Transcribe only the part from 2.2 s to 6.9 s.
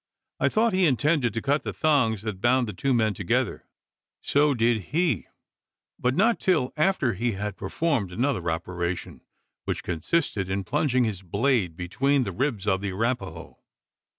that bound the two men together. So did he: but not till